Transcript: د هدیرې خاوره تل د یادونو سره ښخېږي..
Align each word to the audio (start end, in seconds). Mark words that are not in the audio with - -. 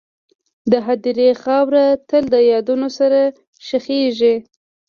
د 0.71 0.73
هدیرې 0.85 1.29
خاوره 1.43 1.85
تل 2.09 2.23
د 2.33 2.35
یادونو 2.51 2.87
سره 2.99 3.19
ښخېږي.. 3.65 4.35